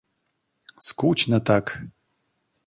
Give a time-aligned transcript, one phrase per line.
[0.87, 1.85] Скучно так